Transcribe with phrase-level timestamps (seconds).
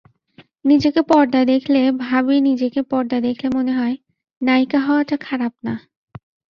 [0.65, 3.95] নিজেকে পর্দায় দেখলে ভাবিনিজেকে পর্দায় দেখলে মনে হয়,
[4.41, 5.73] নায়িকা হওয়াটা খারাপ না।